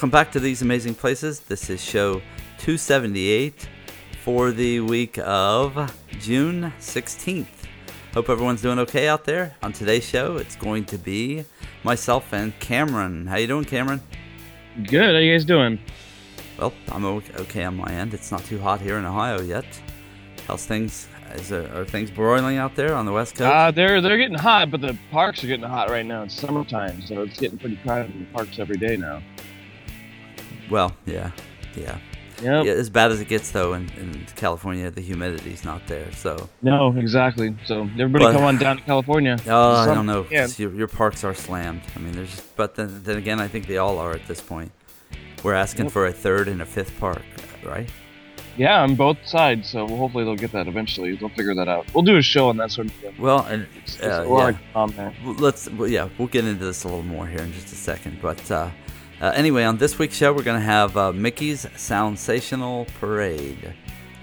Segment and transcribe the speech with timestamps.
[0.00, 1.40] Welcome back to These Amazing Places.
[1.40, 2.22] This is show
[2.56, 3.68] 278
[4.24, 7.66] for the week of June 16th.
[8.14, 9.54] Hope everyone's doing okay out there.
[9.62, 11.44] On today's show, it's going to be
[11.84, 13.26] myself and Cameron.
[13.26, 14.00] How you doing, Cameron?
[14.84, 15.14] Good.
[15.14, 15.78] How you guys doing?
[16.58, 18.14] Well, I'm okay on my end.
[18.14, 19.66] It's not too hot here in Ohio yet.
[20.46, 21.08] How's things?
[21.34, 23.52] Is there, are things broiling out there on the west coast?
[23.52, 26.22] Uh, they're they're getting hot, but the parks are getting hot right now.
[26.22, 29.20] It's summertime, so it's getting pretty crowded in the parks every day now.
[30.70, 31.30] Well, yeah,
[31.76, 31.98] yeah.
[32.42, 32.64] Yep.
[32.64, 36.10] Yeah, as bad as it gets though in, in California, the humidity's not there.
[36.12, 37.54] So no, exactly.
[37.66, 39.36] So everybody But- come on down to California.
[39.46, 40.26] oh, I don't know.
[40.30, 40.42] yeah.
[40.42, 41.82] 'cause Your, your parks are slammed.
[41.94, 44.72] I mean, there's but then, then again, I think they all are at this point.
[45.42, 45.92] We're asking Yep.
[45.92, 47.22] for a third and a fifth park,
[47.62, 47.90] right?
[48.56, 49.68] Yeah, on both sides.
[49.68, 51.16] So well, hopefully they'll get that eventually.
[51.16, 51.86] They'll figure that out.
[51.94, 53.14] We'll do a show on that sort of thing.
[53.18, 54.58] Well, and It's- it's uh, a lot yeah.
[54.74, 55.12] on there.
[55.26, 58.18] Let's well, yeah we'll get into this a little more here in just a second
[58.22, 58.70] but uh,
[59.20, 63.74] uh, anyway on this week's show we're going to have uh, mickey's Soundsational parade.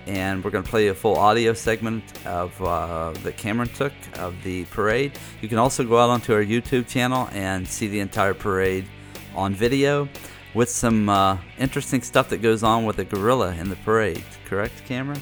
[0.06, 4.34] And we're going to play a full audio segment of uh, that cameron took of
[4.42, 5.20] the parade.
[5.42, 8.88] You can also go out onto our youtube channel and see the entire parade
[9.36, 10.08] on video
[10.54, 14.23] with some uh, interesting stuff that goes on with a gorilla in the parade.
[14.45, 15.22] Correct cameron?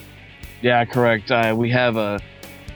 [0.61, 1.31] Yeah, correct.
[1.31, 2.19] Uh, we have a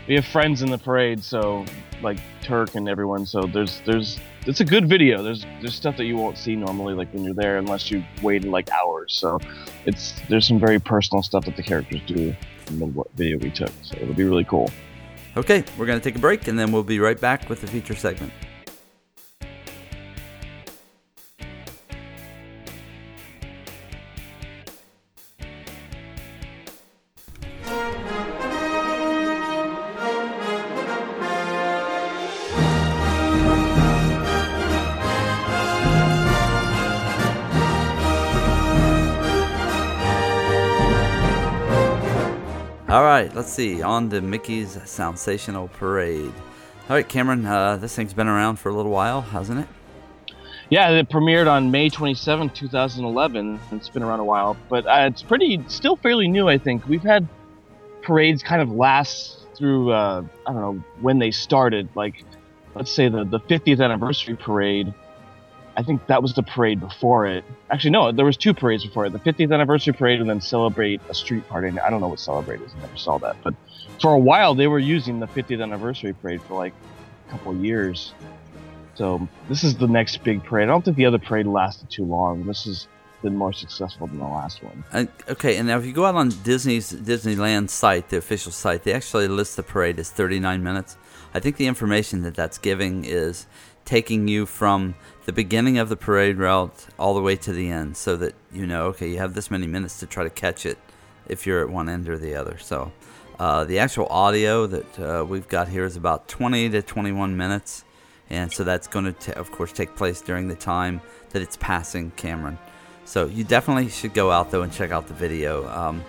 [0.08, 1.66] we have friends in the parade, so
[2.02, 3.26] like Turk and everyone.
[3.26, 5.22] So there's there's it's a good video.
[5.24, 8.50] There's there's stuff that you won't see normally, like when you're there, unless you waited
[8.50, 9.14] like hours.
[9.14, 9.40] So
[9.86, 12.36] it's there's some very personal stuff that the characters do
[12.68, 13.72] in the video we took.
[13.84, 14.70] So it'll be really cool.
[15.38, 17.96] okay we're to take a break and then we'll be right back with the feature
[17.96, 18.34] segment
[42.90, 43.84] All right, let's see.
[43.84, 46.34] On to Mickey's Soundsational Parade.
[46.90, 49.68] All right, Cameron, uh, this thing's been around for a little while, hasn't it?
[50.72, 53.60] Yeah, it premiered on May 27, 2011.
[53.74, 56.50] It's been around a while, but uh, it's pretty still fairly new.
[56.50, 57.28] I think we've had
[58.02, 61.90] parades kind of last through uh, I don't know when they started.
[61.94, 62.24] Like,
[62.74, 64.92] let's say the the 50th anniversary parade.
[65.80, 67.46] I think that was the parade before it.
[67.72, 71.00] Actually, no, there was two parades before it: the 50th anniversary parade and then celebrate
[71.08, 71.80] a street party.
[71.80, 72.74] I don't know what celebrate is.
[72.78, 73.54] I never saw that, but
[74.02, 76.74] for a while they were using the 50th anniversary parade for like
[77.28, 78.14] a couple years.
[78.96, 80.66] So this is the next big parade.
[80.66, 82.46] I don't think the other parade lasted too long.
[82.46, 82.90] This has
[83.22, 85.10] been more successful than the last one.
[85.30, 88.94] Okay, and now if you go out on Disney's Disneyland site, the official site, they
[88.94, 90.98] actually list the parade as 39 minutes.
[91.34, 93.46] I think the information that that's giving is
[93.90, 94.94] taking you from
[95.26, 98.68] the beginning of the parade route all the way to the end, so that you
[98.68, 100.78] know, okay, you have this many minutes to try to catch it
[101.28, 102.60] if you're at one end or the other.
[102.60, 102.92] So
[103.40, 107.84] uh, the actual audio that uh, we've got here is about 20 to 21 minutes,
[108.30, 111.02] and so that's going to, of course, take place during the time
[111.32, 112.60] that it's passing Cameron.
[113.06, 115.68] So you definitely should go out though and check out the video.
[115.68, 116.06] Um,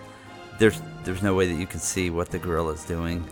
[0.58, 3.24] there's there's no way that you can see what the gorilla is doing,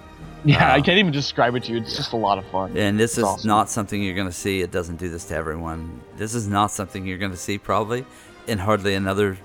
[0.44, 1.78] Yeah, I Uh, can't even describe it to you.
[1.78, 2.76] It's just a lot of fun.
[2.76, 3.48] and this It's is awesome.
[3.48, 4.60] not something you're going to see.
[4.62, 6.00] It doesn't do this to everyone.
[6.16, 8.04] This is not something you're going to see probably
[8.46, 9.36] in hardly another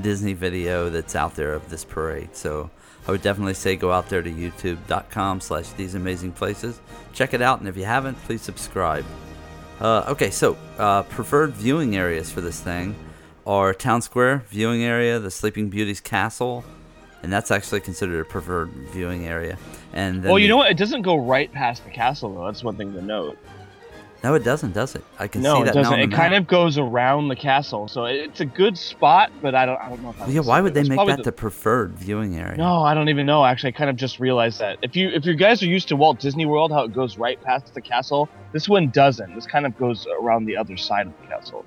[0.00, 2.30] Disney video that's out there of this parade.
[2.34, 2.70] So
[3.06, 6.80] I would definitely say go out there to youtube.com slash these amazing places.
[7.12, 9.04] Check it out, and if you haven't, please subscribe.
[9.80, 12.94] Uh, okay, so uh, preferred viewing areas for this thing
[13.46, 16.64] are Town Square viewing area, the Sleeping Beauty's castle,
[17.22, 19.58] and that's actually considered a preferred viewing area.
[19.92, 20.70] And Well, you know what?
[20.70, 22.46] It doesn't go right past the castle though.
[22.46, 23.38] That's one thing to note.
[24.22, 25.02] No, it doesn't, does it?
[25.18, 26.00] I can no, see it that now doesn't.
[26.00, 29.32] It kind of goes around the castle, so it's a good spot.
[29.40, 29.80] But I don't.
[29.80, 32.36] I don't know if Well, yeah, why would they make that the the- preferred viewing
[32.36, 32.56] area?
[32.58, 33.44] No, I don't even know.
[33.46, 34.78] Actually, I kind of just realized that.
[34.82, 37.42] If you if you guys are used to Walt Disney World, how it goes right
[37.42, 39.34] past the castle, this one doesn't.
[39.34, 41.64] This kind of goes around the other side of the castle.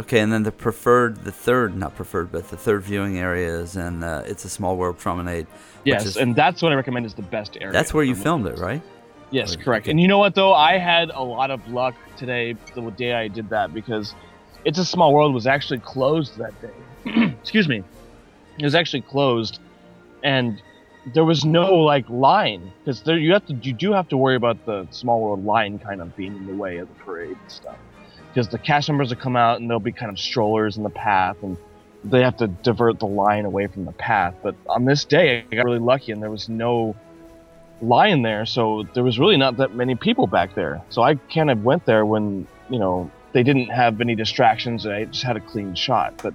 [0.00, 3.76] Okay, and then the preferred, the third, not preferred, but the third viewing area is
[3.76, 5.46] in uh, It's a Small World Promenade.
[5.84, 7.72] Yes, is- and that's what I recommend is the best area.
[7.72, 8.80] That's where you filmed it, right?
[9.30, 9.84] Yes, Or- correct.
[9.84, 9.90] okay.
[9.92, 10.54] And you know what though?
[10.54, 14.14] I had a lot of luck today, the day I did that, because
[14.64, 16.74] It's a Small World was actually closed that day.
[17.42, 17.82] Excuse me.
[18.58, 19.58] It was actually closed,
[20.22, 20.60] and
[21.14, 24.36] there was no like line because there you have to you do have to worry
[24.36, 27.50] about the Small World line kind of being in the way of the parade and
[27.50, 27.76] stuff.
[28.32, 30.90] Because the cast members will come out and there'll be kind of strollers in the
[30.90, 31.56] path and
[32.04, 34.34] they have to divert the line away from the path.
[34.42, 36.94] But on this day, I got really lucky and there was no
[37.82, 40.82] line there, so there was really not that many people back there.
[40.90, 44.84] So I kind of went there when you know they didn't have any distractions.
[44.84, 46.34] And I just had a clean shot, but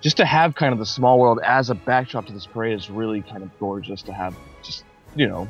[0.00, 2.90] just to have kind of the small world as a backdrop to this parade is
[2.90, 4.84] really kind of gorgeous to have just
[5.14, 5.48] you know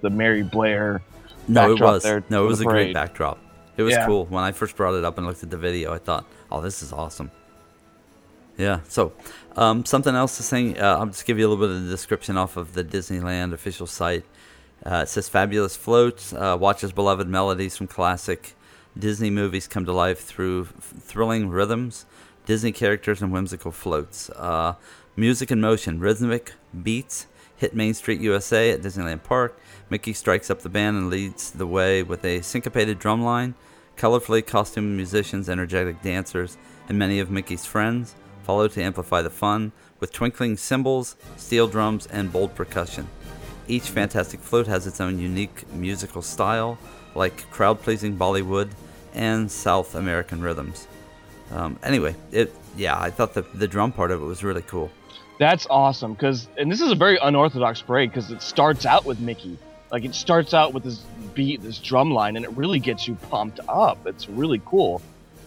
[0.00, 1.02] the Mary Blair.
[1.48, 2.02] No, it was.
[2.02, 3.38] there No, it was a great backdrop.
[3.80, 4.06] It was Yeah.
[4.06, 4.26] cool.
[4.26, 6.82] When I first brought it up and looked at the video, I thought, "Oh, this
[6.82, 7.30] is awesome."
[8.58, 8.80] Yeah.
[8.88, 9.12] So,
[9.56, 10.74] um, something else to say.
[10.76, 13.52] Uh, I'll just give you a little bit of the description off of the Disneyland
[13.54, 14.24] official site.
[14.84, 18.54] Uh, it says fabulous floats, uh, watches beloved melodies from classic
[18.98, 22.04] Disney movies come to life through f- thrilling rhythms,
[22.46, 24.30] Disney characters, and whimsical floats.
[24.30, 24.74] Uh,
[25.16, 29.58] music in motion, rhythmic beats hit Main Street USA at Disneyland Park.
[29.90, 33.54] Mickey strikes up the band and leads the way with a syncopated drum line.
[34.00, 36.56] Colorfully costumed musicians, energetic dancers,
[36.88, 38.14] and many of Mickey's friends
[38.44, 43.06] follow to amplify the fun with twinkling cymbals, steel drums, and bold percussion.
[43.68, 46.78] Each fantastic float has its own unique musical style,
[47.14, 48.70] like crowd pleasing Bollywood
[49.12, 50.88] and South American rhythms.
[51.52, 54.90] Um, anyway, it yeah, I thought the the drum part of it was really cool.
[55.38, 59.20] That's awesome because, and this is a very unorthodox parade because it starts out with
[59.20, 59.58] Mickey.
[59.92, 61.02] Like it starts out with this
[61.40, 64.06] beat, this drum line, and it really gets you pumped up.
[64.06, 65.00] It's really cool.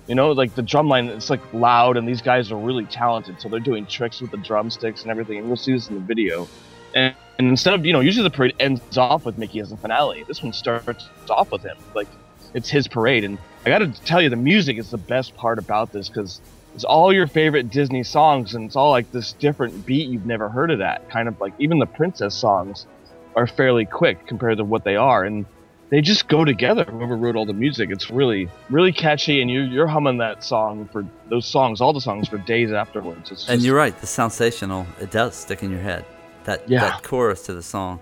[0.07, 3.39] You know, like the drum line, it's like loud, and these guys are really talented,
[3.39, 5.37] so they're doing tricks with the drumsticks and everything.
[5.37, 6.47] And you'll see this in the video.
[6.95, 9.77] And, and instead of, you know, usually the parade ends off with Mickey as the
[9.77, 10.23] finale.
[10.27, 11.77] This one starts off with him.
[11.93, 12.07] Like
[12.55, 13.23] it's his parade.
[13.23, 13.37] And
[13.67, 16.41] I got to tell you, the music is the best part about this because
[16.73, 20.49] it's all your favorite Disney songs, and it's all like this different beat you've never
[20.49, 21.07] heard of that.
[21.07, 22.87] Kind of like even the princess songs
[23.35, 25.45] are fairly quick compared to what they are, and
[25.93, 26.85] they just go together.
[26.85, 30.89] Whoever wrote all the music, it's really, really catchy, and you, you're humming that song
[30.91, 33.31] for those songs, all the songs for days afterwards.
[33.31, 36.03] It's And you're right, the Soundsational it does stick in your head.
[36.45, 36.79] That Yeah.
[36.79, 37.99] that chorus to the song.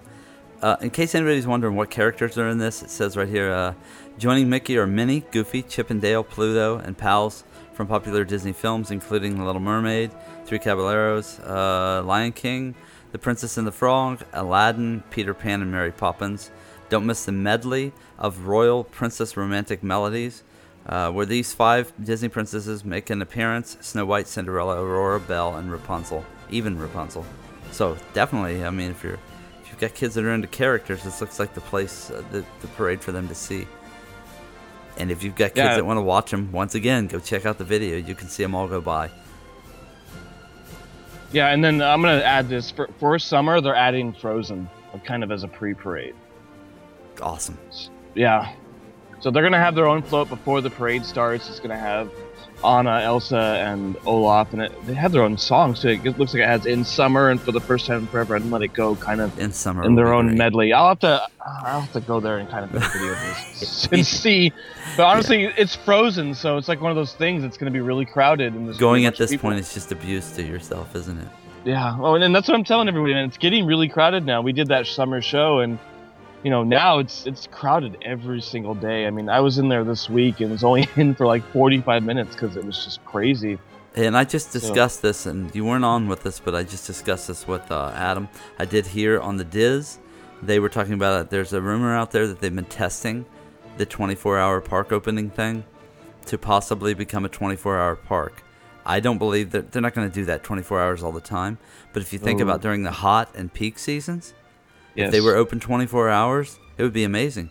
[0.61, 3.73] Uh, in case anybody's wondering what characters are in this, it says right here, uh,
[4.17, 8.89] joining Mickey are Minnie, Goofy, Chip and Dale, Pluto, and pals from popular Disney films,
[8.89, 10.11] including The Little Mermaid,
[10.45, 12.73] Three Caballeros, uh, Lion King,
[13.11, 16.51] The Princess and the Frog, Aladdin, Peter Pan, and Mary Poppins.
[16.91, 20.43] Don't miss the medley of royal princess romantic melodies,
[20.85, 25.71] uh, where these five Disney princesses make an appearance: Snow White, Cinderella, Aurora, Belle, and
[25.71, 26.25] Rapunzel.
[26.49, 27.25] Even Rapunzel.
[27.71, 29.13] So definitely, I mean, if you're
[29.61, 32.43] if you've got kids that are into characters, this looks like the place, uh, the,
[32.59, 33.65] the parade for them to see.
[34.97, 35.75] And if you've got kids Yeah.
[35.77, 37.95] that want to watch them, once again, go check out the video.
[37.95, 39.09] You can see them all go by.
[41.31, 41.47] yeah.
[41.53, 43.61] And then I'm gonna add this for for summer.
[43.61, 44.69] They're adding Frozen,
[45.05, 46.15] kind of as a pre-parade.
[47.21, 47.57] Awesome.
[48.15, 48.51] Yeah.
[49.19, 51.47] So they're gonna have their own float before the parade starts.
[51.49, 52.09] It's gonna have
[52.63, 55.79] Anna, Elsa, and Olaf, and it, they have their own songs.
[55.79, 58.49] So it looks like it has "In Summer" and "For the First Time Forever" and
[58.51, 59.83] "Let It Go" kind of In summer.
[59.83, 60.73] in their own medley.
[60.73, 63.19] I'll have to I'll have to go there and kind of make a video of
[63.59, 64.51] this and see.
[64.97, 67.43] But honestly, it's frozen, so it's like one of those things.
[67.43, 68.53] that's gonna be really crowded.
[68.53, 69.49] And Going at this people.
[69.49, 71.27] point is just abuse to yourself, isn't it?
[71.63, 71.95] Yeah.
[71.99, 73.25] Oh, and, and that's what I'm telling everybody, man.
[73.25, 74.41] It's getting really crowded now.
[74.41, 75.77] We did that summer show, and
[76.43, 79.07] you know now it's it's crowded every single day.
[79.07, 82.03] I mean, I was in there this week and was only in for like 45
[82.03, 83.59] minutes because it was just crazy.
[83.93, 87.27] And I just discussed this, and you weren't on with this, but I just discussed
[87.27, 88.29] this with uh, Adam.
[88.57, 89.99] I did hear on the Diz,
[90.41, 91.29] they were talking about it.
[91.29, 93.25] There's a rumor out there that they've been testing
[93.77, 95.63] the 24 hour park opening thing
[96.25, 98.43] to possibly become a 24 hour park.
[98.85, 101.57] I don't believe that they're not going to do that 24 hours all the time.
[101.93, 104.33] But if you think about during the hot and peak seasons,
[104.95, 105.07] Yes.
[105.07, 107.49] if they were open 24 hours, it would be amazing.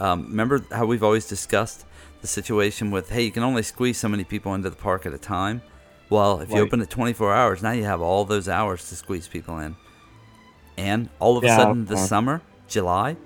[0.00, 1.84] Um, remember how we've always discussed
[2.20, 5.12] the situation with, hey, you can only squeeze so many people into the park at
[5.12, 5.62] a time.
[6.10, 9.28] Well, if you open it 24 hours, now you have all those hours to squeeze
[9.28, 9.76] people in.
[10.76, 13.16] And all of a Yeah, sudden, this uh, summer, July,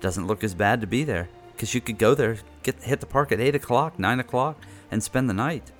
[0.00, 3.06] doesn't look as bad to be there because you could go there, get hit the
[3.06, 4.60] park at 8 o'clock, 9 o'clock,
[4.90, 5.70] and spend the night.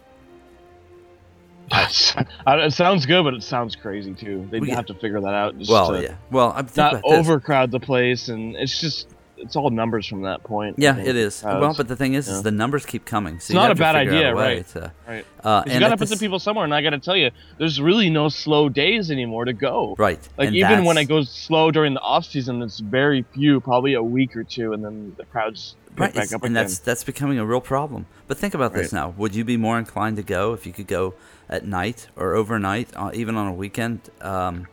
[1.71, 2.14] That's-
[2.47, 4.47] uh, it sounds good, but it sounds crazy too.
[4.50, 5.54] They'd We- have to figure that out.
[5.68, 6.16] Well, yeah.
[6.30, 9.13] Well, I'm Not overcrowd the place, and it's just
[9.45, 10.77] it's all numbers from that point.
[10.79, 11.41] Yeah, it is.
[11.41, 11.61] crowds.
[11.61, 12.35] Well, but the thing is, yeah.
[12.35, 13.39] is the numbers keep coming.
[13.41, 14.67] So It's not a bad idea, a right.
[14.69, 15.25] to- right.
[15.43, 18.11] uh, you and gotta put the people somewhere, and I gotta tell you, there's really
[18.11, 19.95] no slow days anymore to go.
[19.99, 20.21] Right.
[20.37, 23.95] Like and even when it goes slow during the off season, it's very few, probably
[23.95, 26.53] a week or two, and then the crowds pick Right, back up and again.
[26.55, 28.07] that's that's becoming a real problem.
[28.27, 30.89] But think about this now: Would you be more inclined to go if you could
[30.89, 31.15] go
[31.49, 34.67] at night or overnight, uh, even on a weekend um,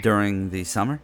[0.00, 1.00] during the summer?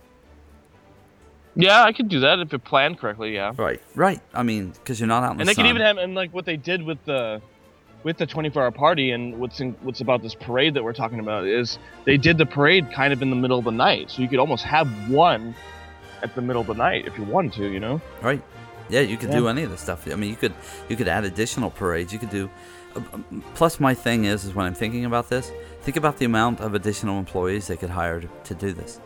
[1.60, 3.34] Yeah, I could do that if it planned correctly.
[3.34, 4.20] Yeah, Right, right.
[4.32, 5.64] I mean, because you're not out in and the they sun.
[5.64, 7.42] could even have and like what they did with the
[8.04, 11.18] with the 24 hour party and what's in, what's about this parade that we're talking
[11.18, 14.22] about is they did the parade kind of in the middle of the night, so
[14.22, 15.52] you could almost have one
[16.22, 18.00] at the middle of the night if you wanted to, you know.
[18.22, 18.42] right.
[18.88, 19.36] Yeah, you could Yeah.
[19.40, 20.06] do any of the stuff.
[20.10, 20.54] I mean, you could
[20.88, 22.12] you could add additional parades.
[22.12, 22.48] You could do.
[22.96, 25.50] uh, um, Plus, my thing is, is when I'm thinking about this,
[25.82, 29.00] think about the amount of additional employees they could hire to, to do this.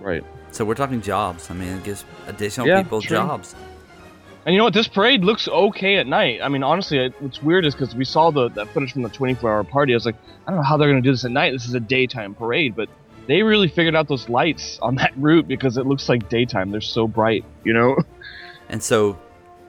[0.00, 0.24] Right.
[0.52, 1.50] So we're talking jobs.
[1.50, 3.16] I mean, it gives additional Yeah, people true.
[3.16, 3.54] jobs.
[4.46, 4.72] And you know what?
[4.74, 6.40] This parade looks okay at night.
[6.42, 9.10] I mean, honestly, it, what's weird is because we saw the that footage from the
[9.10, 9.92] 24-hour party.
[9.92, 10.16] I was like,
[10.46, 11.52] I don't know how they're going to do this at night.
[11.52, 12.88] This is a daytime parade, but
[13.26, 16.70] they really figured out those lights on that route because it looks like daytime.
[16.70, 17.96] They're so bright, you know.
[18.72, 19.18] And so,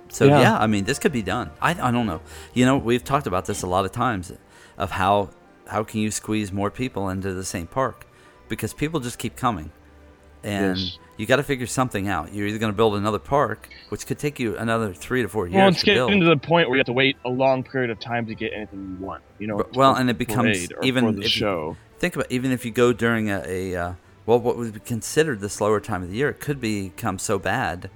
[0.09, 0.41] so yeah.
[0.41, 0.57] Yeah.
[0.59, 1.49] I mean, this could be done.
[1.59, 2.21] I, I don't know.
[2.53, 4.31] You know, we've talked about this a lot of times
[4.77, 5.31] of how
[5.67, 8.05] how can you squeeze more people into the same park
[8.47, 9.71] because people just keep coming,
[10.43, 10.97] and Yes.
[11.17, 12.33] you got to figure something out.
[12.33, 15.47] You're either going to build another park, which could take you another three to four
[15.47, 16.21] years well, it's to getting build.
[16.21, 18.53] to the point where you have to wait a long period of time to get
[18.53, 19.21] anything you want.
[19.39, 19.57] You know.
[19.57, 22.71] But- well, and it becomes or even the if you- Think about even if you
[22.71, 23.93] go during a, a uh,
[24.25, 27.37] well, what would be considered the slower time of the year, it could become so
[27.37, 27.89] bad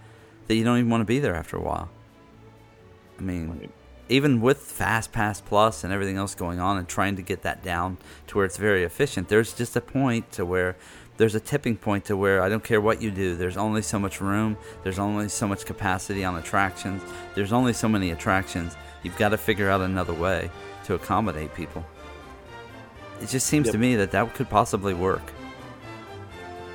[0.47, 1.89] that you don't even want to be there after a while.
[3.17, 3.69] I mean, Right.
[4.09, 7.63] even with Fast Pass Plus and everything else going on, and trying to get that
[7.63, 7.97] down
[8.27, 10.75] to where it's very efficient, there's just a point to where
[11.17, 13.35] there's a tipping point to where I don't care what you do.
[13.35, 14.57] There's only so much room.
[14.83, 17.01] There's only so much capacity on attractions.
[17.35, 18.75] There's only so many attractions.
[19.03, 20.49] You've got to figure out another way
[20.85, 21.85] to accommodate people.
[23.21, 23.71] It just seems Yep.
[23.73, 25.21] to me that that could possibly work.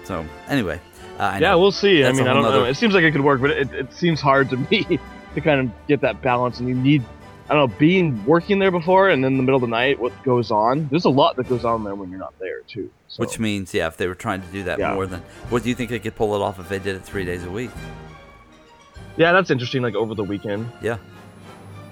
[0.05, 0.81] So anyway,
[1.19, 1.59] uh, I Yeah, know.
[1.61, 2.01] we'll see.
[2.03, 2.65] I That's a mean, I don't know.
[2.65, 4.99] It seems like it could work, but it, it seems hard to me
[5.35, 6.59] to kind of get that balance.
[6.61, 7.03] And you need,
[7.51, 9.99] I don't know, being working there before and then in the middle of the night,
[9.99, 10.87] what goes on.
[10.89, 12.89] There's a lot that goes on there when you're not there, too.
[13.09, 13.21] So.
[13.21, 14.95] Which means, yeah, if they were trying to do that Yeah.
[14.95, 17.03] more than, what do you think they could pull it off if they did it
[17.05, 17.71] three days a week?
[19.17, 19.83] yeah, that's interesting.
[19.83, 20.71] Like over the weekend.
[20.81, 20.99] Yeah.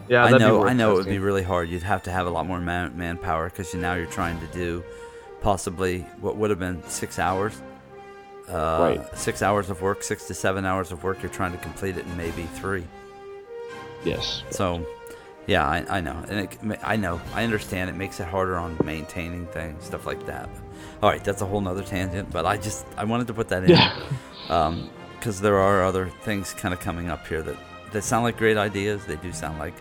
[0.08, 1.68] Yeah, I know, I know it would be really hard.
[1.68, 4.46] You'd have to have a lot more man, manpower because you, now you're trying to
[4.46, 4.82] do
[5.42, 7.60] possibly what would have been six hours.
[8.48, 9.18] Uh, Right.
[9.18, 11.20] Six hours of work, six to seven hours of work.
[11.22, 12.84] You're trying to complete it in maybe three.
[14.04, 14.42] Yes.
[14.50, 14.86] So,
[15.48, 17.88] yeah, I, I know, and it, I know, I understand.
[17.88, 20.48] It makes it harder on maintaining things, stuff like that.
[21.02, 23.64] All right, that's a whole nother tangent, but I just I wanted to put that
[23.64, 23.70] in.
[23.70, 23.98] Yeah.
[25.18, 27.56] because there are other things kind of coming up here that,
[27.92, 29.04] that sound like great ideas.
[29.06, 29.74] They do sound like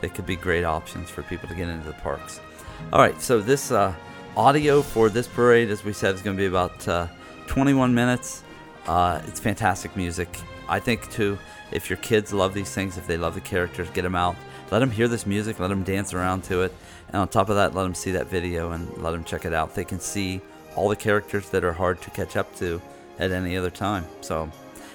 [0.00, 2.40] they could be great options for people to get into the parks.
[2.92, 3.92] All right, so this uh,
[4.36, 7.08] audio for this parade, as we said, is going to be about uh,
[7.48, 8.44] 21 minutes.
[8.86, 10.28] Uh, it's fantastic music.
[10.68, 11.38] I think, too,
[11.72, 14.36] if your kids love these things, if they love the characters, get them out.
[14.70, 16.74] Let them hear this music, let them dance around to it.
[17.08, 19.52] And on top of that, let them see that video and let them check it
[19.54, 19.74] out.
[19.74, 20.42] They can see
[20.76, 22.80] all the characters that are hard to catch up to
[23.18, 24.04] at any other time.
[24.20, 24.50] So,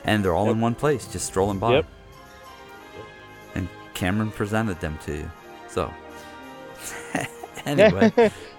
[0.05, 0.55] and they're all Yep.
[0.55, 1.73] in one place, just strolling by.
[1.75, 1.85] Yep.
[3.55, 5.31] And Cameron presented them to you.
[5.67, 5.91] So,
[7.65, 8.11] anyway,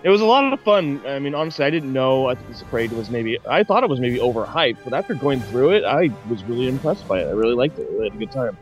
[0.03, 1.01] it was a lot of fun.
[1.07, 2.29] I mean, honestly, I didn't know.
[2.29, 3.39] I was afraid it was maybe.
[3.49, 7.07] I thought it was maybe overhyped, but after going through it, I was really impressed
[7.07, 7.27] by it.
[7.27, 7.87] I really liked it.
[7.89, 8.57] I really had a good time.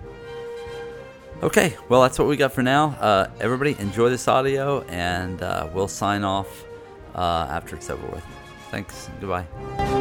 [1.43, 1.77] Okay.
[1.89, 2.97] Well, that's what we got for now.
[3.01, 6.65] Uh, everybody, enjoy this audio, and uh, we'll sign off
[7.15, 8.25] uh, after it's over with.
[8.71, 9.11] Thanks.
[9.21, 9.92] Goodbye.